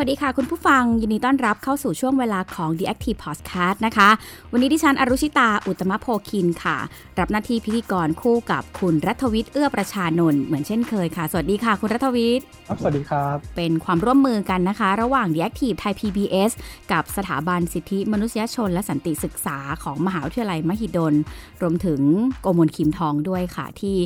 [0.00, 4.08] วัสดีค่ะคุณผู้ฟังยินดีต้อนรับเข้าสู่ช่วงเวลาของ The Active Podcast นะคะ
[4.52, 6.76] วันนี้ดิฉันอรุชิตาอุตมะโพคินค่ะ
[7.18, 16.50] รับหน้าที่พิธีกรคู่กับคุณรัฐวิทย์เอื้อประชานนท์เหมือนเช่นเคยค่ะ สวัสดีค่ะ คุณรัฐวิทย์ครับสวัสดีครับ เป็นความร่วมมือกันนะคะ ระหว่าง The Active Thai PBS
[16.92, 21.14] กับสถาบันสิทธิมนุษยชน และสันติศึกษาของมหาวิทยาลัยมหิดล
[21.62, 22.00] รวมถึง
[22.42, 23.96] โกมลคิมทองด้วยค่ะที่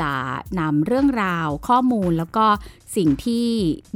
[0.00, 0.10] จะ
[0.60, 2.46] นำเรื่องราวข้อมูลแล้วก็
[2.96, 3.48] สิ่งที่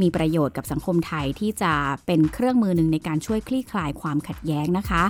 [0.02, 1.72] มีประโยชน์กับสังคมไทยที่จะ
[2.06, 5.02] เป็นเครื่องมือหนึ่งในการช่วยคลี่คลายความขัดแย้งนะคะ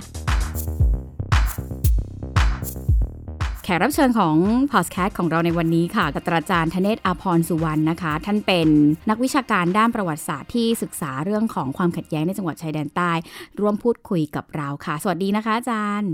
[3.63, 4.35] แขกรับเชิญของ
[4.73, 8.67] พอดแคสต์ของเราในวันนี้ค่ะศาสตราจารย์ธเนศอาพรสุวรรณนะคะ ท่านเป็น
[9.09, 13.11] นักวิชาการด้านประวัติศาสตร์ที่ศึกษาเรื่องของความขัดแย้งในจังหวัดชายแดนใต้
[13.59, 16.11] ร่วมพูดคุยกับเราค่ะ สวัสดีนะคะอาจารย์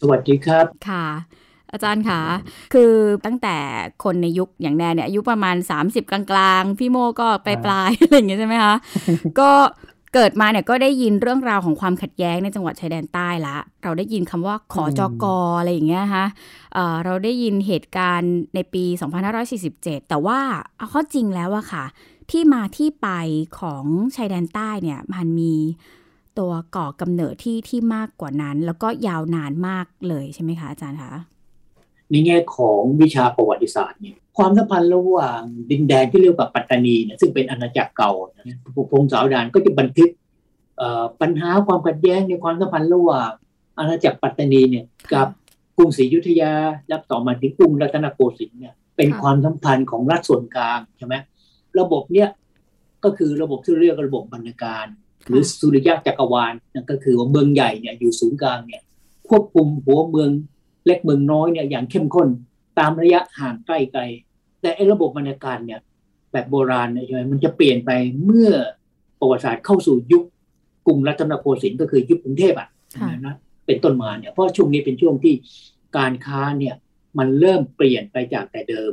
[0.00, 1.06] สวัสดีครับค่ะ
[1.72, 2.20] อาจารย์คะ
[2.74, 2.92] คือ
[3.24, 3.56] ตั้งแต่
[4.04, 8.74] คนในยุคอย่างแนนเนี่ยอายุประมาณ 30 กลางๆ พี่โมก็ปลายปลายๆอะไรอย่างเงี้ยใช่ไหมคะ
[9.40, 9.50] ก็
[10.14, 16.24] เกิดมาเนี่ยก็ได้ยินเรื่องราวของความขัดแย้งในจังหวัดชายแดนใต้ละ เราได้ยินคำว่าขอจอกออะไรอย่างเงี้ยคะ
[16.74, 18.84] เอ่อเราได้ยินเหตุการณ์ในปี
[19.46, 20.38] 2547 แต่ว่า
[20.76, 21.84] เอาข้อจริงแล้วอะค่ะ
[22.30, 23.08] ที่มาที่ไป
[23.60, 23.84] ของ
[24.16, 25.54] ชายแดนใต้เนี่ยมันมี
[26.38, 31.12] ตัวก่อกำเนิดที่ที่มากกว่านั้น แล้วก็ยาวนานมากเลยใช่ไหมคะอาจารย์คะ
[32.12, 38.58] ในแง่ของวิชาประวัติศาสตร์เนี่ยความสัมพันธ์ระหว่างดินแดนที่เรียกว่าปัตตานีเนี่ยซึ่งเป็นอาณาจักรเก่านะ
[38.90, 40.10] พงศาวดารก็จะบันทึก
[41.20, 43.30] ปัญหาความขัดแย้งในความสัมพันธ์ระหว่าง
[43.78, 45.28] อาณาจักรปัตตานีเนี่ยกับ
[45.76, 46.52] กรุงศรีอยุธยา
[46.90, 51.14] รับต่อมาถึงกรุงรัตนโกสินทร์เนี่ยเป็นความสัมพันธ์ของรัฐส่วนกลางใช่ไหม
[51.80, 52.28] ระบบเนี่ย
[53.04, 54.86] ก็คือระบบที่เรียกว่าระบบบรรณาการ
[55.28, 58.82] หรือสุริยะจักรวาลนั่นก็คือว่าเมืองใหญ่เนี่ยอยู่ศูนย์กลางเนี่ย
[59.28, 60.30] ควบคุมหัวเมือง
[60.86, 62.28] เล็กเมืองน้อยเนี่ยอย่างเข้มข้น
[62.78, 64.02] ตามระยะห่างใกล้ไกล
[64.60, 65.80] แต่ไอ้ระบบบรรณาการเนี่ย
[66.32, 67.90] แบบโบราณเนี่ยใช่ไหมมันจะเปลี่ยนไป
[68.24, 68.52] เมื่อ
[69.20, 70.24] ประวัติศาสตร์เข้าสู่ยุค
[70.86, 72.68] กรุงรัตนโกสินทร์ก็คือยุคกรุงเทพอะ
[73.00, 73.34] ค่ะนะ
[73.66, 75.34] เป็นต้นมาเนี่ยเพราะช่วงนี้เป็นช่วงที่
[75.96, 76.74] การค้าเนี่ย
[77.18, 78.92] มันเริ่มเปลี่ยนไปจากแต่เดิม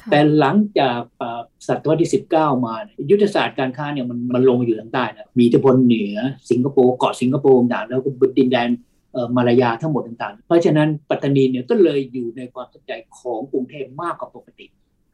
[0.00, 6.16] ค่ะแต่หลังจากเอ่อศตวรรษที่ 19 มาเนี่ยยุทธศาสตร์การค้าเนี่ยมันมันลงมาอยู่ทางใต้นะมีอิทธิพลเหนือ
[6.50, 8.91] สิงคโปร์เกาะสิงคโปร์ต่างๆแล้วก็ดินแดนเอ่อ
[9.36, 14.66] มาลายาทั้งหมดต่างๆ เพราะฉะนั้นปัตตานีเนี่ยก็เลยอยู่ในความสนใจของกรุงเทพมากกว่าปกติ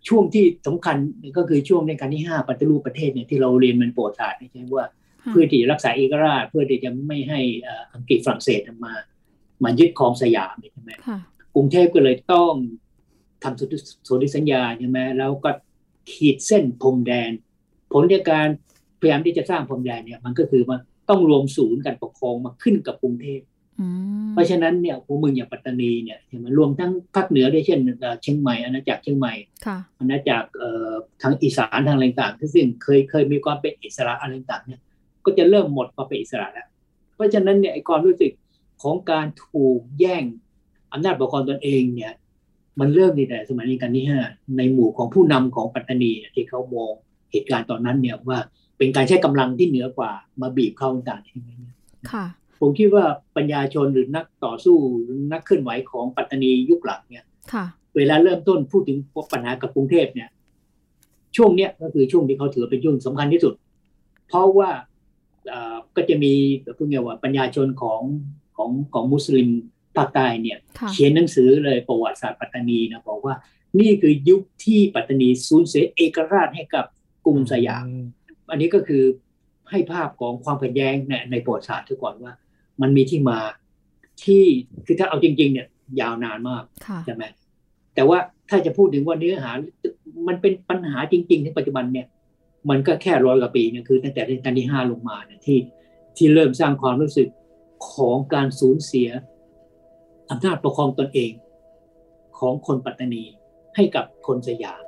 [0.08, 0.96] ช่วงที่สำคัญ
[1.36, 4.86] ก็คือช่วงในการที่ 5ปฏิรูปประเทศเนี่ยที่เราเรียนมันประวัติศาสตร์เนี่ยใช่ไหมว่า
[5.22, 8.94] ค่ะเพื่อที่จะรักษาเอกราชเพื่อที่จะไม่ให้เอ่ออังกฤษฝรั่งเศสมา
[9.64, 11.18] มายึดครองสยามใช่ไหมค่ะ
[11.54, 12.52] กรุงเทพก็เลยต้อง
[13.42, 13.76] ทำสนธิ
[14.08, 15.50] สนธิสัญญาใช่ไหมแล้วก็
[16.12, 17.30] ขีดเส้นพรมแดน
[17.92, 18.48] ผลจากการ
[19.00, 23.57] พยายามที่จะสร้างพรมแดนเนี่ยมันก็คือมันต้องรวมศูนย์การปกครองมาขึ้นกับกรุงเทพอืม
[24.32, 29.34] เพราะฉะนั้นเนี่ยหัวเมืองอย่างปัตตานีเนี่ยใช่ไหมรวมทั้งภาคเหนือด้วยเช่นเอ่อเชียงใหม่อาณาจักรเชียงใหม่
[29.66, 34.80] ค่ะอาณาจักรเอ่อทางอีสานทางอะไรต่างๆซึ่งเคยเคยมีความเป็นอิสระอะไรต่างๆเนี่ย
[35.24, 36.68] ก็จะเริ่มหมดความเป็นอิสระแล้ว
[37.14, 38.32] เพราะฉะนั้นเนี่ยไอ้ความรู้สึก
[38.82, 40.24] ของการถูกแย่ง
[40.92, 42.12] อำนาจปกครองตนเองเนี่ย
[42.80, 44.20] มันเริ่มในแต่สมัยรัชกาลที่ห้า
[44.56, 46.92] ในหมู่ของผู้นำของปัตตานีเนี่ยที่เขามอง
[47.32, 48.38] เหตุการณ์ตอนนั้นเนี่ยว่า
[48.78, 51.74] เป็นการใช้กำลังที่เหนือกว่ามาบีบเข้าต่างๆใช่ไหมเนี่ย
[52.12, 52.26] ค่ะ
[52.60, 53.04] ผมคิดว่า
[53.36, 57.64] ปัญญาชนหรือนักต่อสู้หรือนักเคลื่อนไหวของปัตตานียุคหลังเนี่ยค่ะ
[57.96, 58.98] เวลาเริ่มต้นพูดถึง
[59.32, 60.28] ปัญหากับกรุงเทพเนี่ย
[61.36, 63.54] ช่วงเนี้ยก็คือช่วงที่เขาถือเป็นช่วงสำคัญที่สุด
[64.28, 64.70] เพราะว่า
[65.48, 66.32] เอ่อก็จะมี
[66.76, 68.02] พูดง่ายๆว่าปัญญาชนของ
[68.56, 69.48] ของของมุสลิม
[69.96, 73.34] ภาคใต้เนี่ยค่ะเขียนหนังสือเลยประวัติศาสตร์ปัตตานีนะบอกว่า
[73.80, 76.84] นี่คือยุคที่ปัตตานีสูญเสียเอกราชให้กับ
[77.24, 77.86] กรุงสยาม
[78.50, 79.02] อันนี้ก็คือ
[79.70, 82.32] ให้ภาพของความขัดแย้งในในประวัติศาสตร์ทุกก่อนว่า
[82.82, 83.38] มันมีที่มา
[84.24, 84.42] ที่
[84.86, 85.66] คือถ้าเอาจริง ๆ เนี่ย
[86.00, 87.24] ยาวนานมากค่ะใช่ไหม
[87.94, 88.18] แต่ว่า
[88.48, 89.50] ถ้าจะพูดถึงว่าเนื้อหา
[90.28, 92.06] มันเป็นปัญหาจริงๆในปัจจุบันเนี่ย
[92.70, 95.58] มันก็แค่ร้อยกว่าปีเนี่ยคือตั้งแต่รัชกาลที่ห้าลงมาเนี่ยที่
[96.16, 97.28] ที่เริ่มสร้างความรู้สึก
[97.92, 99.08] ของการสูญเสีย
[100.30, 101.32] อำนาจปกครองตนเอง
[102.38, 103.24] ของคนปัตตานี
[103.76, 104.82] ให้กับคนสยาม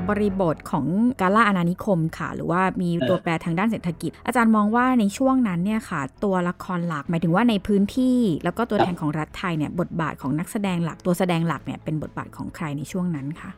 [0.00, 0.86] กจากบริบทของ
[1.20, 13.50] การล่าอาณานิคมค่ะ หรือว่ามีตัวแปรทางด้านเศรษฐกิจ อาจารย์มองว่าในช่วงนั้นเนี่ยค่ะ ตัวละครหลักหมายถึงว่าในพื้นที่ แล้วก็ตัวแทนของรัฐไทยเนี่ยบทบาทของนักแสดงหลักตัวแสดงหลักเนี่ยเป็นบทบาทของใครในช่วงนั้นคะ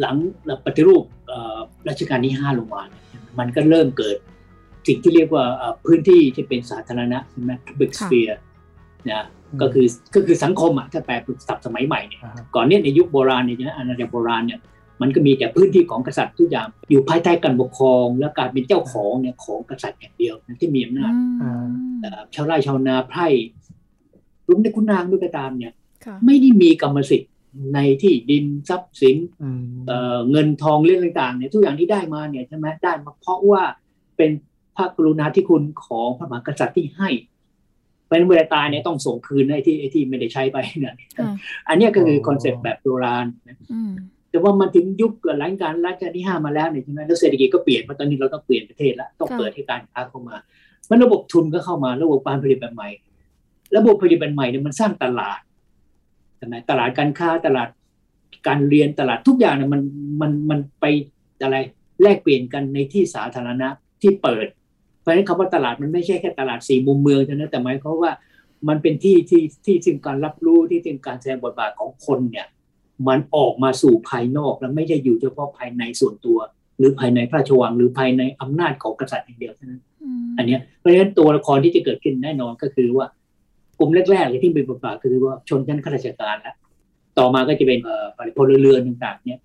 [0.00, 0.16] หลัง
[0.64, 1.58] ปฏิรูปเอ่อ
[1.88, 3.02] รัชกาลที่ห้าลงมาเนี่ย
[3.38, 4.16] มันก็เริ่มเกิด
[4.86, 8.36] สิ่งที่เรียกว่าเอ่อพื้นที่ที่เป็นสาธารณะใช่ไหม public ค่ะ sphere
[9.10, 14.60] นะอืมก็คือก็คือสังคมอะถ้าแปลเป็นศัพท์สมัยใหม่เนี่ยอ่าฮะก่อนเนี้ในยุคโบราณเนี่ยนะอาณาจักรโบราณเนี่ย
[15.02, 21.12] มันก็มีแต่พื้นที่ของกษัตริย์ทุกอย่างอยู่ภายใต้การปกครอง และการเป็นเจ้าของเนี่ยของกษัตริย์อย่างเดียวนะที่มีอำนาจ
[21.42, 21.68] อืม
[22.00, 23.26] เอ่อชาวไร่ชาวนาไพร่
[24.48, 25.72] รวมในคุณนางด้วยก็ตามเนี่ย
[26.04, 27.30] ค่ะไม่ได้มีกรรมสิทธิ์
[27.74, 33.62] ในที่ดินทรัพย์สินอืมเอ่อเงินทองเรื่องต่างๆเนี่ยทุกอย่างที่ได้มาเนี่ยใช่ไหมได้มาเพราะว่า
[34.16, 34.30] เป็น
[34.76, 37.10] พระกรุณาธิคุณของพระมหากษัตริย์ที่ให้
[38.08, 41.26] เป็นเวลาตายเนี่ยต้องส่งคืนไอ้ที่ไอ้ที่ไม่ได้ใช้ไปเนี่ยค่ะ
[41.68, 43.92] อันเนี้ยก็คือ concept แบบโบราณนะอืม
[44.32, 50.36] แต่ว่ามันถึงยุคหลังการรัชกาลที่ห้ามาแล้วเนี่ยใช่ไหมแล้วเศรษฐกิจก็เปลี่ยนเพราะตอนนี้เราต้องเปลี่ยนประเทศแล้วต้องเปิดให้การค้าเข้ามา
[50.90, 52.88] มันระบบทุนก็เข้ามาระบบการผลิตแบบใหม่
[53.76, 55.40] ระบบผลิตแบบใหม่เนี่ยมันสร้างตลาด
[56.36, 57.68] ใช่ไหมตลาดการค้าตลาด
[58.46, 59.82] การเรียนตลาดทุกอย่างเนี่ยมัน
[60.20, 60.84] มันมันไป
[61.42, 61.56] อะไร
[62.02, 63.68] แลกเปลี่ยนกันในที่สาธารณะ
[64.02, 64.46] ที่เปิด
[65.00, 68.12] เพราะฉะนั้นคำว่าตลาดมันไม่ใช่แค่ตลาดสี่มุมเมืองเท่านั้นแต่หมายความว่า
[68.68, 72.46] มันเป็นที่ที่ที่ซึ่งการรับรู้ที่ซึ่งการแสดงบทบาทของคนเนี่ย
[73.08, 76.38] มันออกมาสู่ภายนอกแล้วไม่ได้อยู่เฉพาะภายในส่วนตัว
[76.78, 79.80] หรือภายในพระราชวังหรือภายในอำนาจของกษัตริย์อย่างเดียวเท่านั้น
[80.24, 83.06] มอันเนี้ยเพราะฉะนั้นตัวละครที่จะเกิดขึ้นแน่นอนก็คือว่า
[83.78, 86.56] กลุ่มแรกๆเลยที่เป็นบทบาทก็คือว่าชนชั้นข้าราชการแล้ว
[87.18, 88.06] ต่อมาก็จะเป็นเอ่อ
[88.36, 89.40] พลเรือนต่างๆ เนี่ย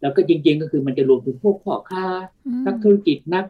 [0.00, 2.06] แล้วก็จริง ๆ ก็คือมันจะรวมถึงพวกพ่อค้า
[2.46, 3.44] อืมนักธุรกิจนัก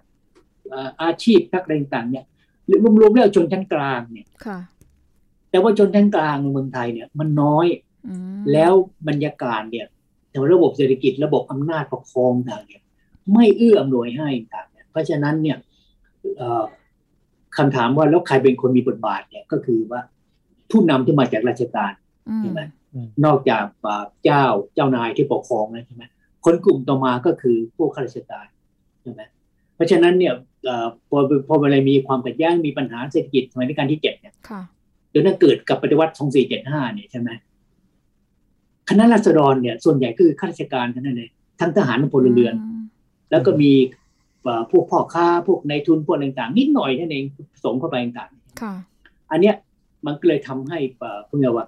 [0.69, 2.25] เอ่ออาชีพนักอะไรต่างๆเนี่ย
[2.67, 4.59] หรือรวมๆแล้วชนชั้นกลางเนี่ยค่ะ
[5.51, 7.92] แต่ว่าชนชั้นกลางในเมืองไทยเนี่ย มันน้อยอืม
[8.53, 8.73] แล้ว
[9.09, 9.87] บรรยากาศเนี่ย
[10.31, 12.83] แต่ว่าระบบเศรษฐกิจระบบอำนาจปกครองต่างเนี่ย
[13.35, 15.57] ไม่เอื้ออำนวยให้ต่างเนี่ยเพราะฉะนั้นเนี่ย
[16.37, 16.65] เอ่อ
[17.57, 20.01] คำถามว่าแล้วใครเป็นคนมีบทบาทเนี่ยก็คือว่า
[20.71, 21.93] ผู้นำที่มาจากราชการ
[22.29, 22.61] อืมใช่ไหม
[23.25, 24.45] นอกจากอ่าเจ้า
[24.75, 26.05] เจ้านายที่ปกครองแล้วใช่ไหม
[26.45, 28.47] คนกลุ่มต่อมาก็คือพวกข้าราชการ
[29.03, 29.21] ใช่ไหม
[29.75, 30.35] เพราะฉะนั้นเนี่ย
[30.65, 34.63] เอ่อพอพอเวลามีความขัดแย้งมีปัญหาเศรษฐกิจสมัยรัชกาลที่เจ็ดเนี่ยค่ะ
[35.13, 36.15] จนนั้นเกิดกับปฏิวัติ
[36.53, 37.31] 2475เนี่ยใช่ไหม
[38.89, 41.31] คณะราษฎรเนี่ยส่วนใหญ่คือข้าราชการทั้งนั้นเลย
[41.61, 42.83] ทั้งทหารทั้งพลเรือนม
[43.31, 43.73] แล้วก็มี
[44.43, 48.31] เอ่อพวกพ่อค้าพวกนายทุนพวกอะไรต่างๆนิดหน่อยนั่นเองผสมเข้าไปต่าง
[48.61, 49.55] ค่ะๆอันเนี้ย
[50.07, 51.67] มันก็เลยทำให้เอ่อเพื่อว่า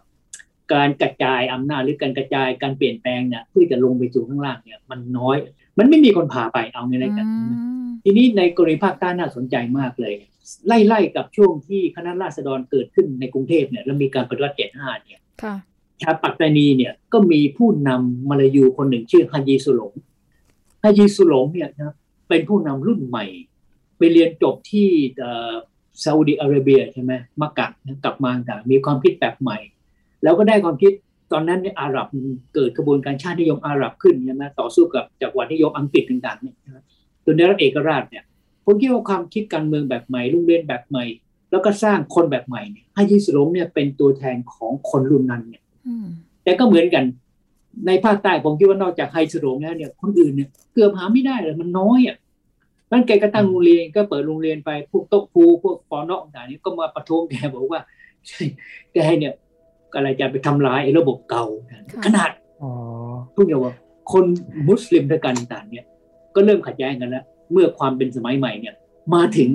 [0.74, 5.36] การกระจายอำนาจหรือการกระจายการเปลี่ยนแปลงเนี่ยเพื่อจะลงไปสู่ข้างล่างเนี่ย มันน้อย
[5.78, 7.54] มันไม่มีคนพาไปเอาไงไรกันอืม
[8.04, 10.14] ทีนี้ในกรณีภาคใต้น่าสนใจมากเลย
[10.66, 15.54] ไล่ๆกับช่วงที่คณะราษฎรเกิดขึ้นในกรุงเทพเนี่ยแล้วมีการปฏิวัติ75เนี่ยค่ะ
[16.02, 19.92] ชาวปัตตานีเนี่ยก็มีผู้นำมาลายูคนหนึ่งชื่อฮายีสุหลง
[20.84, 21.94] ฮายีสุหลงเนี่ยนะ
[22.28, 23.24] เป็นผู้นำรุ่นใหม่
[23.98, 24.88] ไปเรียนจบที่
[26.04, 27.66] ซาอุดิอาระเบียใช่ไหมมักกะ
[28.04, 29.58] กลับมาต่างมีความคิดแบบใหม่
[30.22, 30.92] แล้วก็ได้ความคิด
[31.32, 32.06] ตอนนั้นเนี่ยอาหรับ
[32.54, 36.56] เกิดกระบวนการชาตินิยมอาหรับขึ้นใช่ไหมต่อสู้กับจักรวรรดินิยมอังกฤษต่างๆเนี่ย
[37.24, 38.24] จนได้รับเอกราชเนี่ย
[38.64, 41.04] ผมคิดว่าความคิดการเมืองแบบใหม่รุ่งเรืองแบบใหม่
[41.50, 45.62] แล้วก็สร้างคนแบบใหม่เนี่ยฮายีสุหลงเนี่ยเป็นตัวแทนของคนรุ่นนั้นเนี่ย
[46.44, 47.04] แต่ก็เหมือนกัน
[47.86, 52.16] ในภาคใต้ผมคิดว่านอกจากไฮสโรงแล้วเนี่ย คนอื่นเนี่ยเกือบหาไม่ได้เลยมันน้อยอะ
[52.92, 57.80] มันแกก็ตั้งโรงเรียนก็เปิดโรงเรียนไปพวกโต๊ะครูพวกปอนอกต่างๆนี่ก็มาประท้วงแกบอกว่า
[58.28, 58.42] ใช่
[58.94, 59.32] แกเนี่ย
[59.94, 61.44] อะไรจะไปทำลายไอ้ระบบเก่า
[62.04, 62.30] ขนาด
[62.62, 62.70] อ๋อ
[63.34, 63.74] พูดอย่างว่า
[64.12, 64.24] คน
[64.68, 65.84] มุสลิมด้วยกันต่างๆเนี่ย
[66.34, 68.74] ก็เริ่มขัดแย้งกันแล้ว เมื่อความเป็นสมัยใหม่เนี่ย
[69.14, 69.50] มาถึง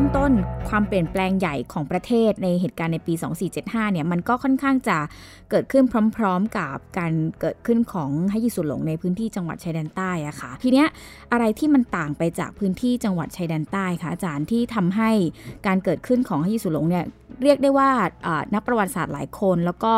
[0.00, 0.32] ริ่มต้น
[0.68, 3.14] ความเปลี่ยนแปลงใหญ่ของประเทศในเหตุการณ์ในปี
[3.52, 4.98] 2475 เนี่ยมันก็ค่อนข้างจะ
[5.50, 5.84] เกิดขึ้น
[6.16, 10.86] พร้อม ๆ กับการเกิดขึ้นของฮยิสุหลงในพื้นที่จังหวัดชายแดนใต้อะค่ะ ทีเนี้ย
[11.32, 15.10] อะไรที่มันต่างไปจากพื้นที่จังหวัดชายแดนใต้คะอาจารย์ที่ทำให้
[15.66, 17.04] การเกิดขึ้นของฮยิสุหลงเนี่ย
[17.42, 17.90] เรียกได้ว่า
[18.54, 19.92] นักประวัติศาสตร์หลายคน แล้วก็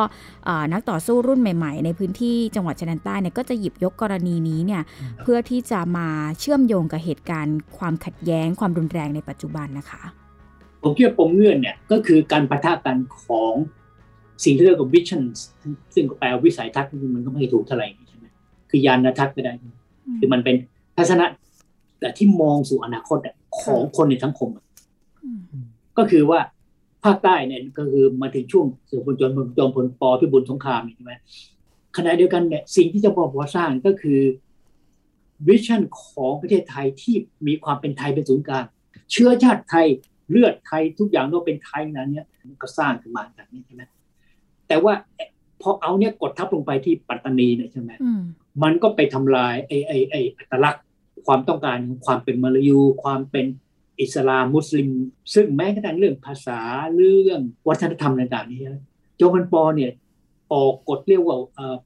[0.73, 4.83] นักต่อสู้รุ่นใหม่ ๆ ในพื้นที่จังหวัดชายแดนใต้เนี่ยก็จะหยิบยกกรณีนี้เนี่ย
[5.23, 6.09] เพื่อที่จะมา
[6.41, 9.90] เชื่อมโยงกับเหตุการณ์ความขัดแย้งความรุนแรงในปัจจุบันนะคะ
[10.83, 13.53] ผมคิดว่าปมเงื่อนเนี่ยก็คือการปะทะกันของ
[14.45, 15.23] สิ่งที่เรียกว่า vision
[15.95, 18.27] ซึ่งก็แปลว่าวิสัยทัศน์มันก็ไม่ถูกเท่าไหร่ใช่ไหม
[18.71, 19.53] คือยานทัศน์ก็ได้
[20.19, 20.57] คือมันเป็น
[20.97, 21.27] ทัศนะ
[22.01, 24.65] แต่ที่มองสู่อนาคตอะของคนในสังคมอะ
[25.25, 25.31] อื
[25.63, 25.65] ม
[25.99, 26.41] ก็คือว่า
[27.05, 31.13] ภาคใต้เนี่ยก็คือมาถึงช่วงสืบพลจนจอมพลปพิบูลสงครามใช่ไหม
[31.97, 34.21] ขณะเดียวกันเนี่ยสิ่งที่จะบอกว่าสร้างก็คือ
[35.49, 37.15] วิชั่นของประเทศไทยที่
[37.47, 38.67] มีความเป็นไทยเป็นศูนย์กลาง
[39.13, 39.87] เชื้อชาติไทย
[40.31, 43.83] เลือดไทยทุกอย่างต้องเป็นไทยนั้นเนี่ยมันก็สร้างขึ้นมาแบบนี้ใช่ไหม
[44.69, 44.93] แต่ว่า
[45.63, 48.21] พอเอาเนี่ยกดทับลงไปที่ปัตตานีเนี่ยใช่ไหมอืม
[48.63, 50.85] มันก็ไปทำลายไอ้ไอ้ไอ้อัตลักษณ์
[51.27, 53.47] ความต้องการของความเป็นมาลายู ความเป็น
[54.01, 54.89] อิสลามมุสลิม
[55.35, 56.61] ซึ่งแม้กระทั่งเรื่องภาษา
[56.97, 58.83] เรื่องวัฒนธรรมต่างๆนี่นะ
[59.17, 59.91] โจฮันปอเนี่ย
[60.53, 61.77] ออกกฎเรียกว่าเอ่อ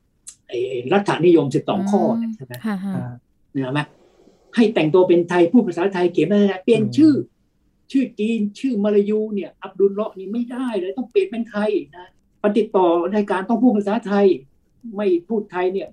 [0.49, 3.13] ไอ้ไอ้รัฐนิยม12ข้อเนี่ยใช่ไหมค่ะฮะอ่า
[3.53, 3.81] เนี่ยไหม
[4.57, 7.15] ให้แต่งตัวเป็นไทยพูดภาษาไทยเขียนภาษาไทยเปลี่ยนชื่อ
[7.93, 12.09] ชื่อจีนชื่อมาลายูเนี่ย อับดุลเลาะห์นี่ไม่ได้เลยต้องเปลี่ยนเป็นไทยนะ
[12.43, 14.27] ปฏิดต่อรายการต้องพูดภาษาไทย
[14.97, 15.89] ไม่พูดไทยเนี่ย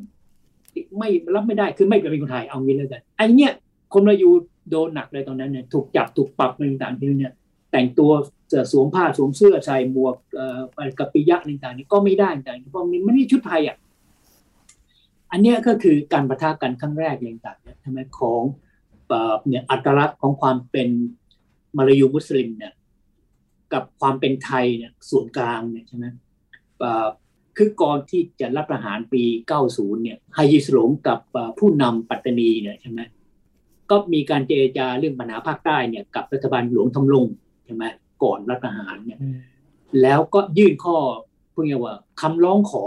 [0.97, 3.51] ไม่รับไม่ได้คือไม่เป็นคนไทยเอางี้เลยกันไอเนี้ย
[3.93, 4.33] คนมาอยู่
[4.69, 7.33] โดนหนักเลยตอนนั้นเนี่ยถูกจับถูกปรับอะไรต่างๆที่เนี่ย
[7.71, 8.11] แต่งตัว
[8.47, 10.59] เสื้อสวมผ้าสวมเสื้อใส่หมวกเอ่อ
[10.99, 13.77] กับปิยะอะไรต่างๆนี่ก็ไม่ได้ต่างๆเพราะมันไม่ได้ชุดไทยอะ
[15.31, 18.43] อันเนี้ยก็คือการประทะกันครั้งแรกอะไรต่างๆเนี่ยทำไมของ
[19.07, 20.89] เอ่อเนี่ยอัตลักษณ์ของความเป็น
[21.77, 22.73] มาลายูมุสลิมเนี่ย
[23.73, 26.05] กับความเป็นไทยเนี่ยส่วนกลางเนี่ยใช่ไหม
[26.79, 27.07] เอ่อ
[27.57, 29.23] คือก่อนที่จะรับประหารปี
[29.63, 32.99] 90 เนี่ยไฮยิสหลงกับเอ่อผู้นำปัตตานีเนี่ยใช่ไหม
[33.89, 37.25] ก็มีการเจรจาเรื่องปัญหาภาคใต้เนี่ยกับรัฐบาลหลวงทำลง
[37.65, 37.83] ใช่ไหม
[38.23, 39.19] ก่อนรัฐประหารเนี่ย
[40.01, 40.97] แล้วก็ยื่นข้อ
[41.53, 42.85] พูดง่ายๆว่าคำร้องขอ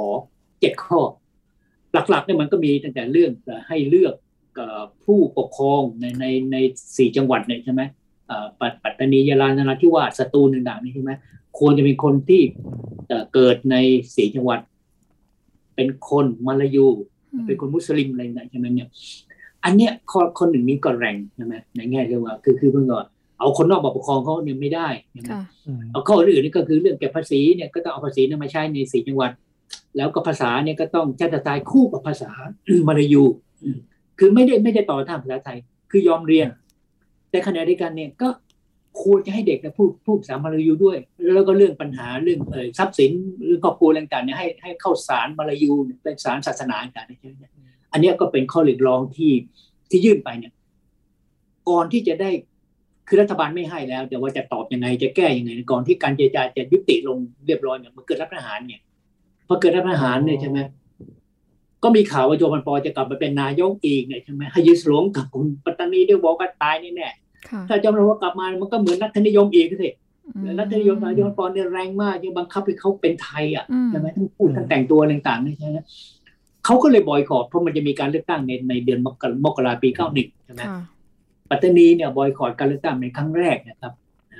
[0.60, 1.00] เจ็ดข้อ
[2.10, 4.14] หลักๆเนี่ยมันก็มีตั้งแต่เรื่องเอ่อให้เลือก
[4.54, 6.56] เอ่อผู้ปกครองในในใน
[6.96, 7.82] สี่จังหวัดเนี่ยใช่ไหม
[8.28, 11.12] เอ่อปัตปัตตานียะลานราธิวาสสตูลต่างๆนี่ใช่ไหม
[11.58, 12.42] ควรจะเป็นคนที่
[13.08, 13.76] เอ่อเกิดใน
[14.16, 14.60] สี่จังหวัด
[15.74, 16.86] เป็นคนมาลายู
[17.46, 18.88] เป็นคนมุสลิมอะไรต่างๆใช่ไหมเนี่ย
[19.64, 23.06] อันเนี้ยข้อข้อหนึ่งนี้ก็แรงใช่ไหมในแง่เรียกว่าคือคือเพิ่งก่อน
[23.38, 25.42] เอาคนนอกมาปกครองเขาเนี่ยไม่ได้ใช่ไหมค่ะ
[25.92, 29.30] เอาข้ออื่นนี่ก็คือเรื่องเก็บภาษีเนี่ยก็ต้องเอาภาษีนั้นมาใช้ในสี่จังหวัด
[29.96, 32.30] แล้วก็ภาษาเนี่ยก็ต้องใช้ภาษาคู่กับภาษา
[32.88, 33.24] มาลายู
[34.18, 35.58] คือไม่ได้ไม่ได้ต่อทางภาษาไทย
[35.90, 36.48] คือยอมเรียน
[37.30, 38.28] แต่ขณะเดียวกันเนี่ยก็
[39.02, 40.98] ควรจะให้เด็กนะพูดพูดภาษามาลายูด้วย
[41.34, 43.10] แล้วก็เรื่องปัญหาเรื่องเออทรัพย์สิน
[43.44, 47.20] เรื่องครอบครัวอะไรต่างๆเนี่ยให้ให้เข้าสารมาลายูเนี่ยเป็นสารศาสนาต่างๆเนี่ย
[47.92, 49.32] อันนี้ก็เป็นข้อเรียกร้องที่
[49.90, 50.52] ที่ยื่นไปเนี่ย
[51.70, 52.30] ก่อนที่จะได้
[53.08, 58.80] คือรัฐบาลไม่ให้แล้ว แต่ว่าจะตอบยังไงจะแก้ยังไงก่อนที่การเจรจาจะยุติลงเรียบร้อยเนี่ยมันเกิดรัฐประหารเนี่ย
[59.46, 60.58] พอเกิดรัฐประหารเนี่ยใช่ไหม
[61.82, 67.08] ก็มีข่าวว่าโจมันปอจะกลับมาเป็นนายกอีกเนี่ยใช่ไหมให้ยึดหลวงกับคุณปัตตานีเดี๋ยวบอกว่าตายแน่
[67.48, 69.90] ค่ะๆถ้าจอมันปอกลับมามันก็เหมือนรัฐนิยมอีกสิ
[70.36, 75.78] อืมรัฐนิยมนายกปอเนี่ยแรงมากยังบังคับให้เขาเป็นไทยอะอืมใช่ไหมทั้งพูดทั้งแต่งตัวอะไรต่างๆนี่ใช่ไหม
[76.64, 80.80] เขาก็เลยบอยคอรเพราะมันจะมีการเลือกตั้งในในเดือนมกรมกราปี91ใช่ไหมค่ะ
[81.50, 83.92] ปัตตานีเนี่ยบอยคอรการเลือกตั้งในครั้งแรกนะครับ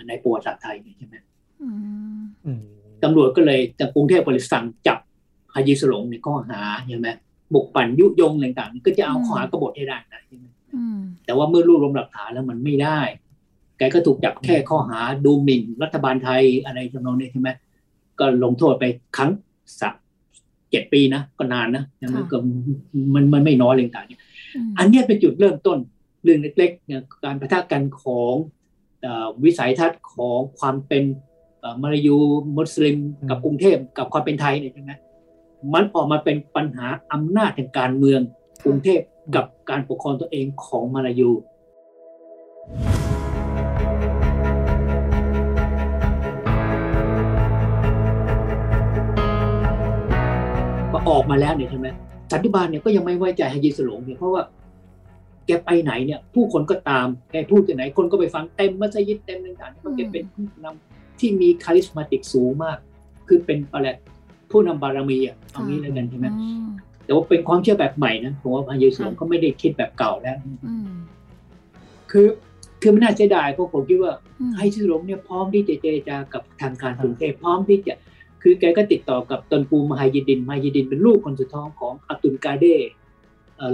[0.09, 1.17] ในประวัติศาสตร์ไทยเนี่ยใช่ไหม
[1.63, 4.99] อืม ตำรวจก็เลยจากกรุงเทพก็เลยสั่งจับ
[5.55, 7.09] ฮายิสหลงในข้อหาใช่ไหม
[7.55, 13.01] บุกปั่นยุยงอะไรต่างๆ ก็จะเอาข้อหากบฏให้ได้นะใช่ไหมอืมแต่ว่าเมื่อรวบรวมหลักฐานแล้วมันไม่ได้
[13.79, 17.51] แกก็ถูกจับแค่ข้อหาดูหมิ่นรัฐบาลไทยอะไรทำนองนี้ใช่ไหม
[18.19, 18.85] ก็ลงโทษไป
[19.17, 19.31] ครั้ง
[19.81, 19.95] สัก
[20.71, 22.37] เจ็ดปีนะก็นานนะใช่ไหมก็
[23.15, 24.13] มันมันไม่น้อยเลยต่างๆม
[24.79, 25.79] อันเนี้ยเป็นจุดเริ่มต้น
[26.23, 28.35] เรื่องเล็กๆเนี่ยการประทะกันของ
[29.03, 31.34] เออวิสัยทัศน์ของความเป็นเอ่อ
[31.83, 32.17] มาลายู
[32.57, 32.97] มุสลิม
[33.29, 34.93] กับกรุงเทพกับความเป็นไทยเนี่ยใช่ไหม
[35.75, 38.21] มันออกมาเป็นปัญหาอำนาจทางการเมือง
[38.65, 39.01] กรุงเทพ
[39.35, 41.31] กับการปกครองตัวเองของมาลายู
[50.91, 51.89] พอออกมาแล้วเนี่ยใช่ไหม
[52.33, 54.43] สันติบาลเนี่ยก็ยังไม่ไว้ใจฮายิสหลงเนี่ยเพราะว่า
[55.47, 62.79] แกไปไหนเนี่ย ผู้คนก็ตามแกพูดที่ไหน คนก็ไปฟังเต็มมัสยิดเต็มต่างๆเพราะแกเป็นผู้นำ ที่มีคาลิสมาติกสูงมาก
[63.29, 63.89] คือเป็นอะไร
[64.51, 66.67] ผู้นำบารมีอะเอางี้แล้วกันใช่ไหมอืม
[67.05, 70.89] แต่ว่าเป็นความเชื่อแบบใหม่นะผมว่าฮายิสหลงก็ไม่ได้คิดแบบเก่าแล้วอืม
[72.11, 72.27] คือ
[72.83, 77.95] คือไม่น่าเสียดายเพราะผมคิดว่าอืมไฮซิหลงเนี่ยพร้อมที่จะเจรจากับทางการกรุงเทพพร้อมที่จะ
[78.43, 82.87] คือแกก็ติดต่อกับตนปูมหายิดินมหายิดินเป็นลูกคนสุดท้องของอับดุลกาเดเอ่อ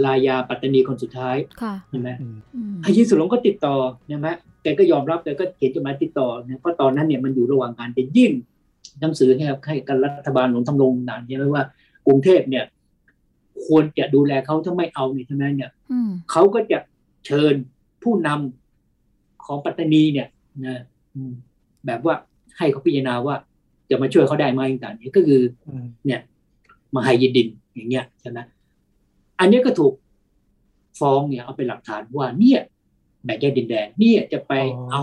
[0.04, 2.37] ลายาปัตตานีคนสุดท้ายค่ะใช่ไหมอืม
[2.82, 3.76] ไฮยิสหลงก็ติดต่อ
[4.08, 4.28] ใช่ไหม
[4.62, 8.32] แกก็ยอมรับแกก็เขียนจดหมายติดต่อเนี่ยเพราะตอนนั้นเนี่ยมันอยู่ระหว่างการจะยื่น
[9.00, 11.64] หนังสือให้กับให้กับรัฐบาลหลวงทำลงนานใช่ไหมว่า
[12.06, 12.64] กรุงเทพเนี่ย
[13.66, 16.78] ควรจะดูแลเขาถ้าไม่เอาเนี่ยใช่ไหมเนี่ยอืมเขาก็จะ
[17.26, 17.54] เชิญ
[18.02, 20.28] ผู้นำของปัตตานีเนี่ย
[20.66, 20.82] นะ
[21.14, 21.32] อืม
[21.87, 22.14] แบบว่า
[22.58, 23.34] ให้เขาพิจารณาว่า
[23.90, 25.40] จะมาช่วยเขาได้ไหมต่างๆเนี่ยก็คือ
[26.06, 26.20] เนี่ย
[26.94, 28.38] มาให้ยินดินอย่างเงี้ยใช่ไหม
[29.40, 29.94] อันเนี้ยก็ถูก
[31.00, 32.61] ฟ้องเนี่ยเอาเป็นหลักฐานว่าเนี่ย
[33.25, 34.52] แบ่งแยกดินแดนเนี่ยจะไป
[34.92, 35.02] เอา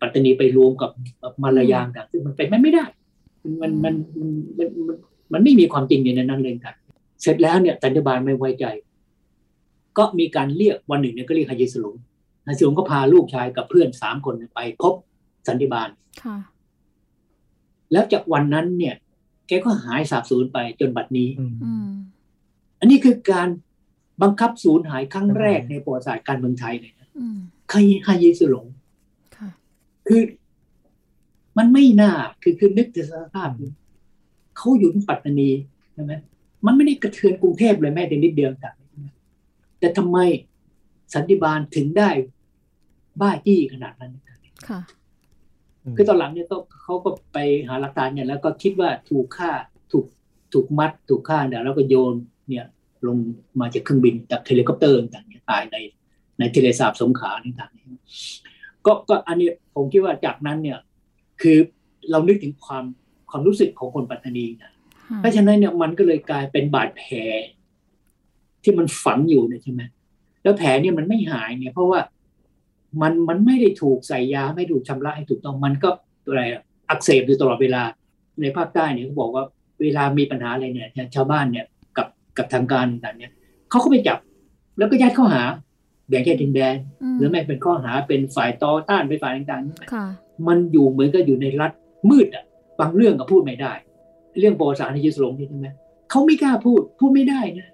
[0.00, 0.90] ปัตตานีไปรวมกับ
[1.42, 2.84] มาลายางต่างซึ่งมันเป็นไม่ไม่ได้
[3.62, 4.96] มันมันมันมันมัน
[5.32, 6.74] มันไม่มีความจริงอยู่ในนั้นเลยครับ
[7.22, 8.64] เสร็จแล้วเนี่ยสันติบาลไม่ไว้ใจ
[9.98, 11.96] ก็มีการเรียกวันหนึ่งเนี่ยก็เรียกฮายิสลุง
[12.46, 14.94] ฮายิสลุงก็พาลูกชายกับเพื่อนสามคนเนี่ยไปพบ
[15.48, 15.88] สันติบาล
[16.22, 16.36] ค่ะ
[17.92, 18.94] แล้วจากวันนั้นเนี่ย
[19.48, 21.28] แกก็หายสาบสูญไปจนบัดนี้
[22.80, 23.48] อืมอันนี้คือการ
[24.22, 27.38] บังคับสูญหายครั้งแรกในประวัติศาสตร์การเมืองไทยเลยนะอืม
[27.72, 28.66] ฮายิฮายิสลุง
[29.36, 29.48] ค่ะ
[30.08, 30.22] คือ
[31.58, 33.50] มันไม่น่าคือคือนึกถึงสภาพ
[34.56, 35.50] เขาอยู่ที่ปัตตานี
[35.94, 36.12] ใช่ไหม
[36.66, 38.70] มันไม่ได้กระเทือนกรุงเทพเลยแม้แต่นิดเดียวแต่
[39.78, 40.18] แต่ทำไม
[41.14, 42.10] สันติบาลถึงได้
[43.20, 44.12] บ้าจี้ขนาดนั้น
[44.68, 44.80] ค่ะ
[45.96, 49.50] คือตอนหลังเนี่ยก็เขาก็ไปหาหลักฐานเนี่ยแล้วก็คิดว่าถูกฆ่า
[49.92, 50.06] ถูก
[50.52, 52.14] ถูกมัด ถูกฆ่าเนี่ยแล้วก็โยน
[52.50, 52.66] เนี่ย
[53.06, 53.16] ลง
[53.60, 55.76] มาจากเครื่องบินจากเฮลิคอปเตอร์ต่างๆเนี่ยตายใน
[56.38, 60.78] ในทะเลสาบสงขลาต่างๆก็ก็อันนี้ผมคิดว่าจากนั้นเนี่ย
[61.42, 61.58] คือ
[62.10, 62.84] เรานึกถึงความ
[63.30, 64.72] ความรู้สึกของคนปัตตานีนะ
[65.18, 67.14] เพราะฉะนั้นเนี่ยมันก็เลยกลายเป็นบาดแผล
[68.62, 69.82] ที่มันฝังอยู่เนี่ยใช่ไหม
[70.42, 72.00] แล้วแผลเนี่ยมันไม่หายเนี่ย เพราะว่า
[73.02, 75.90] มันมันไม่ได้ถูกใส่ยาไม่ถูกชำระให้ถูกต้องมันก็
[76.26, 76.42] อะไร
[76.88, 77.82] อักเสบอยู่ตลอดเวลา
[78.40, 79.44] ในภาคใต้เนี่ยเขาบอกว่า
[79.80, 81.66] เวลามีปัญหาอะไรเนี่ยชาวบ้านเนี่ย
[82.36, 83.32] กับกับทางการต่างเนี่ย
[83.70, 84.18] เขาก็ไปจับ
[84.78, 85.42] แล้วก็ยัดข้อหา
[86.08, 86.74] แบ่งแค่ดินแดน
[87.16, 91.72] หรือไม่เป็นข้อหาเป็นฝ่ายต่อต้านเป็นฝ่ายต่างๆมันอยู่เหมือนกับอยู่ในรัฐ
[92.10, 92.44] มืดอะ
[92.80, 93.72] บางเรื่องก็พูดไม่ได้
[94.38, 95.68] เรื่องประวัติศาสตร์ในยุสลงนี่ใช่ไหม
[96.10, 97.68] เขาไม่กล้าพูดพูดไม่ได้นะ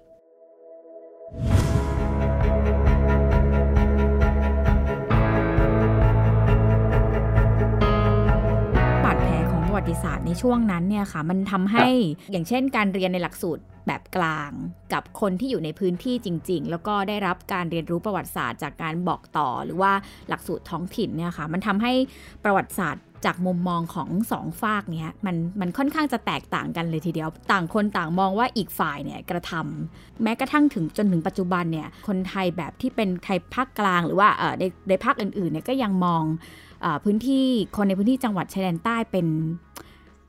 [9.77, 11.87] วัติศาสตร์ในช่วงนั้นเนี่ยค่ะ มันทำให้
[12.31, 14.51] อย่างเช่นการเรียนในหลักสูตร แบบกลาง
[14.93, 19.91] กับคนที่อยู่ในพื้นที่จริง ๆ แล้วก็ได้รับการเรียนรู้ประวัติศาสตร์จากการบอกต่อหรือว่า
[20.29, 21.93] หลักสูตรท้องถิ่นเนี่ยค่ะ มันทำให้
[22.43, 34.29] ประวัติศาสตร์จากมุมมองของสองฝากเนี่ยมันมันค่อนข้างจะแตกต่างกันเลยทีเดียว ต่างคนต่างมองว่าอีกฝ่ายเนี่ยกระทำแม้กระทั่งถึงจนถึงปัจจุบันเนี่ยคนไทยแบบที่เป็นไทยภาคกลาง หรือว่า
[34.59, 36.23] ในในภาคอื่นๆเนี่ยก็ยังมอง
[37.03, 39.27] พื้นที่คนในพื้นที่จังหวัดชายแดนใต้เป็น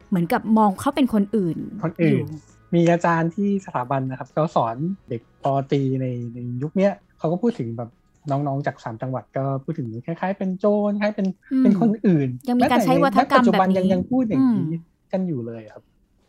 [0.08, 2.26] เหมือนกับมองเขาเป็นคนอื่นคนอื่น
[2.74, 4.76] มีอาจารย์ที่สถาบันนะครับเขาสอน
[5.08, 7.90] เด็กปอตีในในยุคนี้เขาก็พูดถึงแบบ
[8.30, 11.26] น้องๆจากสามจังหวัดก็พูดถึงคล้าย ๆ เป็นโจรคล้ายเป็น
[11.62, 14.80] เป็นคนอื่นยังมีการใช้วัฒกรรมแบบนี้ยังยังพูดอย่างนี้
[15.12, 15.84] กันอยู่เลยครับ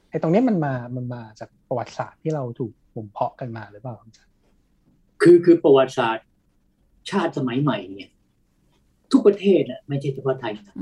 [0.10, 4.34] ไอ้ตรงนี้มันมามันมาจากประวัติศาสตร์ที่เราถูกบ่มเพาะกันมาหรือเปล่าอาจารย์
[5.22, 6.26] คือคือประวัติศาสตร์
[7.10, 8.10] ชาติสมัยใหม่เนี่ย
[9.12, 10.76] ทุกประเทศอะไม่ใช่เฉพาะไทยนะ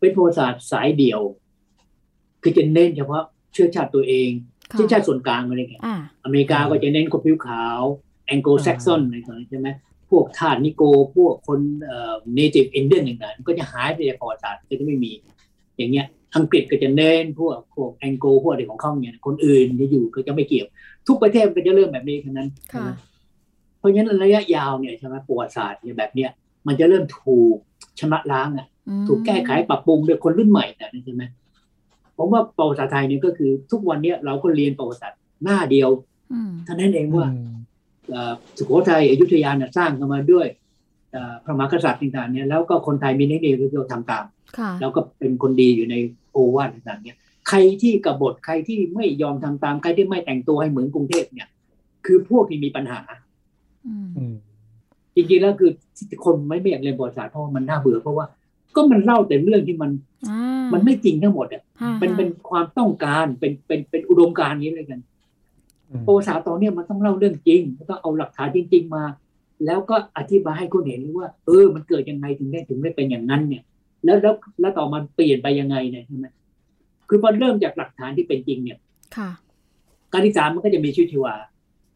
[0.00, 1.20] เป็นประวัติศาสตร์สายเดียว
[2.42, 4.30] คือจะเน้นเฉพาะเชื้อชาติตัวเอง
[4.72, 5.82] เชื้อชาติส่วนกลางอะไรเงี้ย
[6.24, 7.80] อเมริกาก็จะเน้นคนผิวขาว
[8.26, 9.68] แองโกลแซกซอนอะไรต่างๆใช่ไหม
[10.10, 10.82] พวกทาสนิโกร
[11.16, 11.60] พวกคน
[12.34, 15.12] Native Indian ต่างๆก็จะหายไปจากประวัติศาสตร์ก็จะไม่มี
[15.76, 16.06] อย่างเงี้ย
[16.36, 20.66] อังกฤษก็จะเน้นพวกพวกแองโกลพวกอะไรของเขาเนี่ยคนอื่นที่อยู่ก็จะไม่เกี่ยว
[21.06, 22.48] ทุกประเทศก็จะเริ่มแบบนี้เท่านั้น
[23.78, 26.30] เพราะฉะนั้นระยะยาวเนี่ยใช่ไหมประวัติศาสตร์เนี่ยแบบเนี้ย
[26.66, 27.56] มันจะเริ่มถูก
[27.98, 28.66] ชำระล้างอะ
[29.08, 31.22] ถูกแก้ไขปรับปรุงโดยคนรุ่นใหม่แต่ใช่ไหม
[32.16, 35.90] ผมว่าประวัติศาสตร์ไทยเนี่ยก็คือทุกวันเนี้ยเราก็เรียนประวัติศาสตร์หน้าเดียว
[36.64, 37.26] เท่านั้นเองว่า
[38.56, 40.46] สุโขทัยอยุธยาสร้างขึ้นมาด้วย
[41.44, 44.24] พระมหากษัตริย์ต่างๆเนี่ยแล้วก็คนไทยมีนิสัยที่เราทำตาม
[44.80, 45.94] แล้วก็เป็นคนดีอยู่ใน
[46.32, 47.16] โอวาทต่างๆเนี่ย
[47.48, 51.48] ใครที่กบฏใครที่ไม่ยอมทำตามใครที่ไม่แต่งตัวให้เหมือนกรุงเทพเนี่ย
[52.06, 53.00] คือพวกที่มีปัญหา
[55.14, 55.70] จริงๆแล้วคือ
[56.24, 58.26] คนไม่ไม่อยากเรียนประวัติศาสตร์เพราะมันน่าเบื่อเพราะว่า
[58.76, 59.90] ก็มันเล่าแต่เรื่องที่มัน
[60.72, 61.62] มันไม่จริงทั้งหมดอะ
[62.00, 65.00] เป็นเป็นความต้องการเป็นเป็นเป็นอุดมการณ์นี้เลยกัน
[66.04, 69.04] โปรสาตอนนี้มันต้องเล่าเรื่องจริงต้องเอาหลักฐานจริง ๆ มา
[69.66, 73.62] แล้วก็อธิบายให้คุณเห็นว่า เออ มันเกิดยังไงถึงได้ถึงได้เป็นอย่างนั้นเนี่ย
[74.04, 76.26] แล้วแล้วแล้วต่อมันเปลี่ยนไปยังไงเนี่ยใช่ไหม
[77.08, 78.78] คือพอเริ่มจากหลักฐานที่เป็นจริงเนี่ย
[79.16, 79.30] ค่ะ
[80.12, 81.34] การที่สามมันก็จะมีชีวิตชีวา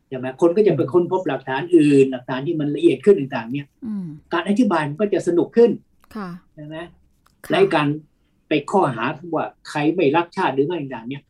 [0.08, 3.66] ใช่ไหมคนก็จะไปค้นพบหลักฐานอื่น หลักฐานที่มันละเอียดขึ้นต่างๆ เนี่ย
[4.32, 5.70] การอธิบายมันก็จะสนุกขึ้น
[6.16, 6.76] ค่ะใช่ไหม
[7.50, 7.88] และการ
[8.48, 9.04] ไปข้อหา
[9.34, 11.22] ว่าใครไม่รักชาติหรือไม่ต่างๆเนี่ย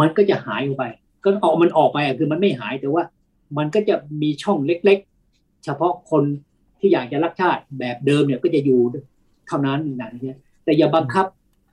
[0.00, 0.84] มันก็จะหายไป
[1.24, 3.02] ก็ออกมันออกไปอะคือมันไม่หายแต่ว่า
[3.58, 4.98] มันก็จะมีช่องเล็ก
[5.30, 6.24] ๆ เฉพาะคน
[6.80, 8.80] ที่อยากจะรักชาติแบบเดิมเนี่ยก็จะอยู่
[9.46, 11.26] เท่านั้นนะเนี่ยแต่อย่าบังคับ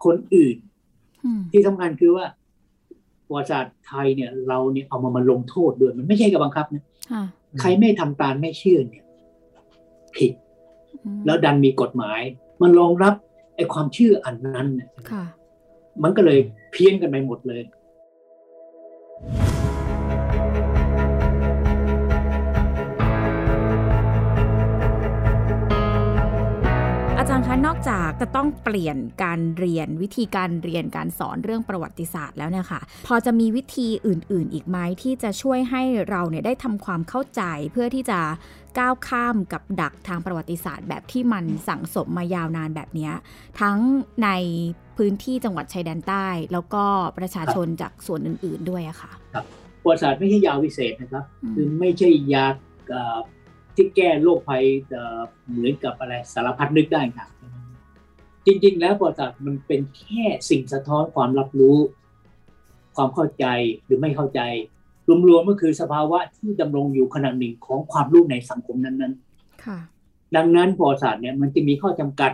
[0.06, 0.58] คนอื่น
[1.52, 2.26] ที่สำคัญคือว่า
[3.28, 6.84] ประวัติศาสตร์ไทยเนี่ย เราเนี่ยเอามามาลงโทษด้วยมันไม่ใช่กับบังคับนะ
[7.60, 9.04] ใครไม่ทำตามไม่เชื่อเนี่ย
[10.16, 10.32] ผิด
[11.26, 12.22] แล้วดันมีกฎหมาย
[12.62, 13.16] มันรองรับ
[13.56, 14.90] ไอ้ความเชื่ออันนั้นเนี่ย
[16.04, 16.40] มันก็เลย
[16.72, 17.62] เพี้ยนกันไปหมดเลย
[27.18, 37.42] อาจารย์คะนอกจากจะต้องเปลี่ยนการเรียนวิธีการเรียนการสอนเรื่องประวัติศาสตร์แล้วเนี่ยค่ะ พอจะมีวิธีอื่น ๆ อีกไหมที่จะช่วยให้เราเนี่ยได้ทำความเข้าใจ
[37.72, 38.20] เพื่อที่จะ
[38.80, 43.10] ก้าวข้ามกับดักทางประวัติศาสตร์ แบบที่มันสั่งสมมายาวนานแบบนี้
[43.62, 43.78] ทั้ง
[44.24, 44.30] ใน
[44.98, 46.86] พื้นที่จังหวัดชายแดนใต้ แล้วก็
[47.18, 49.46] ประชาชนจากส่วนอื่น ๆด้วยอะค่ะครับ
[49.82, 52.46] ประวัติศาสตร์ไม่ใช่ยาวิเศษนะครับคือไม่ใช่ยา
[53.76, 54.64] ที่แก้โรคภัย
[55.50, 57.30] เหมือนกับอะไรสารพัดนึกได้ครับ
[58.46, 61.78] จริง ๆ แล้วประวัติศาสตร์มันเป็นแค่สิ่งสะท้อนความรับรู้
[62.96, 63.46] ความเข้าใจ
[63.86, 64.42] หรือไม่เข้าใจ
[65.30, 72.32] รวมๆก็คือสภาวะที่ดำรงอยู่ขนาดหนึ่งของความรู้ในสังคมนั้นๆดังนั้นประวัติศาสตร์เนี่ยมันจะมีข้อจำกัด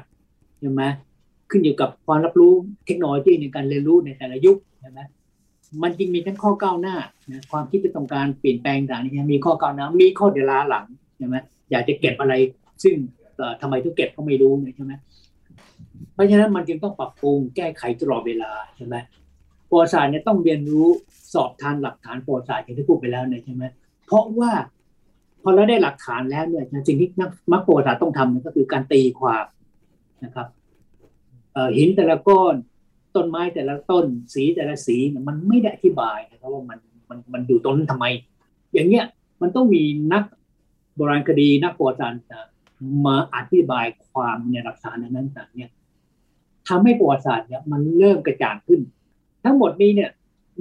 [0.59, 0.83] ใช่ไหม
[1.49, 2.53] ขึ้นอยู่กับความรับรู้
[2.85, 4.99] เทคโนโลยีในการเรียนรู้ในแต่ละยุคใช่ไหม
[5.81, 6.95] มันจริงมีทั้งข้อก้าวหน้า
[7.31, 10.85] นะความคิดที่ต้องการเปลี่ยนแปลงต่างๆมีข้อก้าวหน้ามีข้อเดล้าหลัง
[11.17, 11.35] ใช่ไหม
[11.71, 12.33] อยากจะเก็บอะไร
[12.83, 12.95] ซึ่ง
[13.61, 14.93] ทำไมต้องเก็บก็ไม่รู้ใช่ไหม
[16.13, 18.95] เพราะฉะนั้นมันจึงต้องปรับปรุงแก้ไขตลอดเวลาใช่ไหม
[19.71, 20.87] ประวัติศาสตร์เนี่ยต้องเรียนรู้
[21.33, 23.63] สอบทานหลักฐานประวัติศาสตร์อย่างที่พูดไปแล้วเนี่ยใช่ไหม
[24.05, 24.51] เพราะว่า
[25.43, 29.45] พอเราได้หลักฐานแล้วเนี่ยสิ่งที่นักมักประวัติศาสตร์ต้องทำก็คือการตีความ
[30.23, 30.47] นะครับ
[31.77, 32.55] หินแต่ละก้อน
[33.15, 36.79] ต้นไม้แต่ละต้น สีแต่ละสีเนี่ยมันไม่ได้อธิบายนะครับว่ามัน
[37.09, 38.05] มันมันอยู่ตรงนั้นทำไม
[38.73, 39.05] อย่างเงี้ย
[39.41, 40.23] มันต้องมีนัก
[40.95, 42.53] โบราณคดีนักประวัติศาสตร์
[43.05, 45.69] มาอธิบายความในหลักฐานนั้นต่างเนี่ย
[46.67, 48.81] ทำให้ประวัติศาสตร์เนี่ยมันเริ่มกระจ่างขึ้น
[49.43, 50.09] ทั้งหมดนี้เนี่ย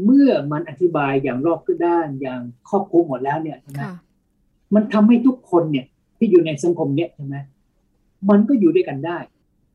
[0.05, 3.81] เมื่อมันอธิบายอย่างรอบด้านอย่างครอบคลุมหมดแล้วเนี่ยใช่ไหม
[4.75, 5.87] มันทำให้ทุกคนเนี่ย
[6.19, 7.37] ที่อยู่ในสังคมเนี่ยใช่ไหม
[8.31, 9.19] มันก็อยู่ด้วยกันได้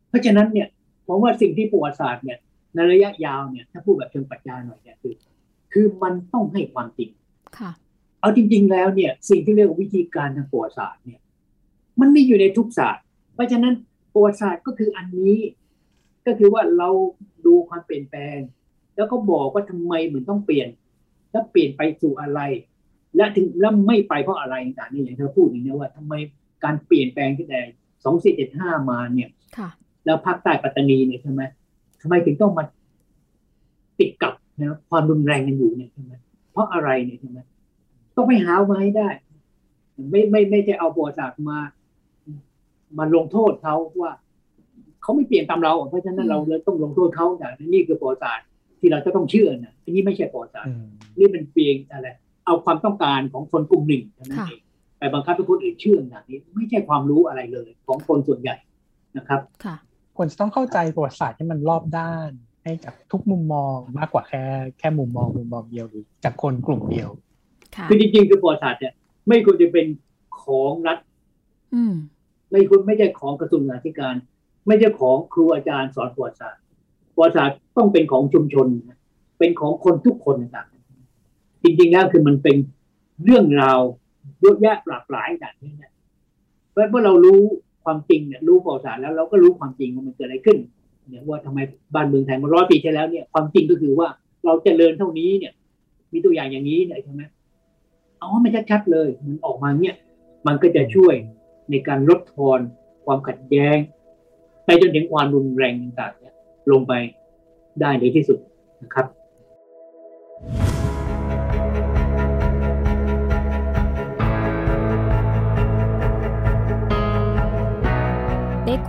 [0.09, 0.67] เพราะฉะนั้นเนี่ย
[1.07, 2.37] ผมว่าสิ่งที่ประวัติศาสตร์เนี่ย
[2.75, 5.13] ในระยะยาวเนี่ยถ้าพูดแบบเชิงปรัชญาหน่อยเนี่ยคือ
[5.73, 7.09] คือมันต้องให้ความจริง
[7.57, 7.71] ค่ะ
[8.19, 11.19] เอาจริง ๆ แล้วเนี่ย สิ่งที่เรียกว่าวิธีการทางประวัติศาสตร์เนี่ย
[11.99, 13.73] มันมีอยู่ในทุกศาสตร์ เพราะฉะนั้น
[14.13, 15.39] ประวัติศาสตร์ก็คืออันนี้
[16.25, 16.89] ก็คือว่าเรา
[17.45, 18.39] ดูความเปลี่ยนแปลง
[18.95, 20.67] แล้วก็บอกว่าทำไมเหมือนต้องเปลี่ยน
[21.31, 22.39] แล้วเปลี่ยนไปสู่อะไร
[23.15, 26.13] และถึงแล้วไม่ไปเพราะอะไรต่างๆนี่อย่างเธอพูดอย่างนี้ว่าทำไม
[26.63, 27.61] การเปลี่ยนแปลงที่แต่
[28.03, 29.29] สองสี่เจ็ดห้ามาเนี่ย
[30.05, 31.41] แล้วภาคใต้ปัตตานีเนี่ยใช่ไหม
[32.01, 32.63] ทำไมถึงต้องมา
[33.99, 36.13] ติดกับนะความรุนแรงกันอยู่เนี่ยใช่ไหม
[36.51, 37.39] เพราะอะไรเนี่ยใช่ไหม
[38.15, 39.09] ต้องไปหามาให้ได้
[40.09, 41.59] ไม่ไม่ไม่จะเอาประวัติศาสตร์มา
[42.97, 44.11] มาลงโทษเขาว่า
[45.01, 48.45] เขาไม่เปลี่ยนตามเรา เพราะฉะนั้นเราเลยต้องลงโทษเขาแต่นี่คือประวัติศาสตร์
[48.79, 50.75] ที่เราจะต้องเชื่อนะอันนี้ไม่ใช่ประวัติศาสตร์
[51.19, 52.09] นี่เป็นเพียงอะไร
[52.45, 54.61] เอาความต้องการของคนกลุ่มหนึ่งเท่านั้นเอง
[54.99, 58.55] ไปบังคับให้คนอื่นเชื่ออย่างนี้ ไม่ใช่ความรู้อะไรเลย ของคนส่วนใหญ่
[59.17, 59.75] นะครับค่ะ
[60.17, 62.31] ควรจะต้องเข้าใจประวัติศาสตร์ที่มันรอบด้าน
[62.63, 64.43] ให้กับทุกมุมมองมากกว่าแค่
[64.79, 67.09] แค่มุมมองมุมมองเดียวหรือจากคนกลุ่มเดียว
[67.89, 68.93] คือจริงๆคือประวัติศาสตร์เนี่ย
[69.27, 69.85] ไม่ควรจะเป็น
[70.41, 70.97] ของรัฐ
[72.51, 74.15] ไม่ควรไม่ใช่ของกระทรวงศึกษาธิการ
[74.67, 76.61] ไม่ใช่ของครูอาจารย์สอนประวัติศาสตร์
[77.15, 78.67] ประวัติศาสตร์ต้องเป็นของชุมชน
[79.39, 80.67] เป็นของคนทุกคนต่าง
[81.63, 82.55] จริงๆแล้วคือมันเป็น
[83.23, 83.79] เรื่องราว
[84.41, 85.91] เยอะแยะหลากหลายแบบนี้เนี่ย
[86.71, 87.41] เพราะเรารู้
[87.83, 90.57] ความจริงเนี่ยรู้ประวัติศาสตร์แล้วเราก็รู้ความจริงว่ามันเกิดอะไรขึ้น
[91.09, 91.59] เนี่ยว่าทำไม
[91.95, 94.07] บ้านเมืองไทยมาร้อยปีที่แล้วเนี่ย ความจริงก็คือว่า
[94.45, 95.53] เราจเจริญเท่านี้เนี่ย
[96.13, 97.23] มีตัวอย่างอย่างนี้เนี่ยใช่ไหม
[98.19, 99.95] อาไม่ชัดๆเลย มันออกมาเนี่ย
[100.47, 101.15] มันก็จะช่วย
[101.69, 102.59] ในการลดทอน
[103.05, 103.77] ความขัดแย้ง
[104.65, 106.24] ไปจนถึงความรุนแรงต่างๆ
[106.71, 106.93] ลงไป
[107.81, 108.37] ได้ในที่สุด
[108.83, 109.07] นะครับ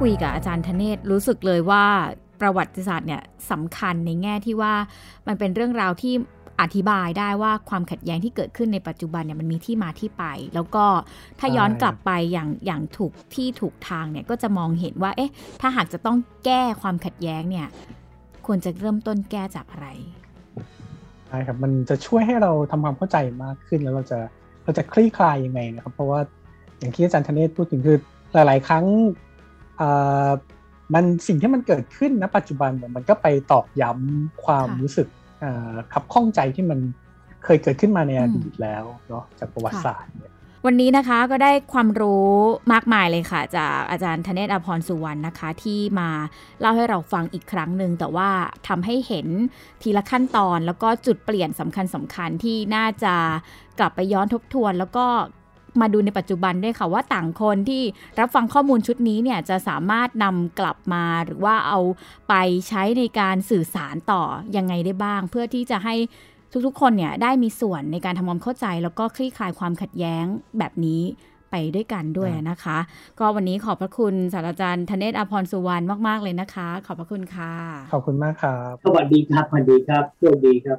[0.00, 1.84] คุยกับอาจารย์ธเนศรู้สึกเลยว่า
[2.40, 4.74] ประวัติศาสตร์เนี่ยสำคัญในแง่ที่ว่า
[5.26, 6.14] มันเป็นเรื่องราวที่
[6.60, 10.84] อธิบายได้ว่าความขัดแย้งที่เกิดขึ้นในปัจจุบันเนี่ยมันมีที่มาที่ไป แล้วก็
[11.40, 17.66] ถ้าย้อนกลับไปอย่างอย่างถูกที่ถูกทางเนี่ยก็จะมองเห็นว่า เอ๊ะ ถ้าหากจะต้องแก้ความขัดแย้งเนี่ย
[18.46, 19.88] ควรจะเริ่มต้นแก้จากอะไร
[21.28, 24.18] ใช่ครับมันจะช่วยให้เราทำความเข้าใจมากขึ้นแล้วเราจะ
[24.64, 26.20] เราจะคลี่คลายยังไงนะครับ เพราะว่า
[26.78, 27.98] อย่างที่อาจารย์ธเนศพูดถึงคือ
[28.34, 28.84] หลาย ๆ ครั้ง
[30.94, 35.08] มันสิ่งที่มันเกิดขึ้นณปัจจุบันเนี่ยมันก็ไปตอกย้ำความรู้สึก
[35.92, 36.78] ขับข้องใจที่มัน
[37.44, 40.12] เคยเกิดขึ้นมาในอดีตแล้วเนาะจากประวัติศาสตร์
[40.66, 42.30] วันนี้นะคะก็ได้ความรู้
[42.72, 46.08] มากมายเลยค่ะ จากอาจารย์ธเนศอภรสุวรรณนะคะ ที่มา
[46.60, 48.28] เล่าให้เราฟังอีกครั้งหนึ่งแต่ว่า
[48.68, 49.26] ทำให้เห็น
[49.82, 53.14] ทีละขั้นตอนแล้วก็จุดเปลี่ยนสำคัญสำคัญที่น่าจะ
[53.78, 55.06] กลับไปย้อนทบทวน แล้วก็
[55.80, 57.82] มาดูในปัจจุบันด้วยค่ะว่าต่างคนที่
[58.18, 61.80] รับฟังข้อมูลชุดนี้เนี่ยจะสามารถนำกลับมาหรือว่าเอา
[62.28, 62.34] ไป
[62.68, 64.22] ใช้ในการสื่อสารต่อ
[64.56, 65.94] ยังไงได้บ้าง เพื่อที่จะให้
[66.66, 70.24] ทุกๆ คนเนี่ยได้มีส่วนในการทำความเข้าใจ แล้วก็คลี่คลายความขัดแย้ง
[70.58, 71.02] แบบนี้
[71.50, 72.78] ไปด้วยกันด้วยนะคะ
[73.18, 77.52] ก็วันนี้ขอบพระคุณศาสตราจารย์ธเนศอภรสุวรรณมาก ๆ เลยนะคะ ขอบพระคุณค่ะ
[77.92, 80.78] ขอบคุณมากครับ สวัสดีครับสวัสดีครับโชคดีครับ